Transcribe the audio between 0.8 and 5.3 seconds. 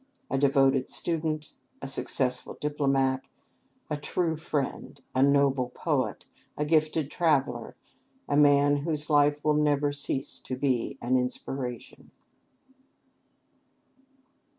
student, a successful diplomat, a true friend, a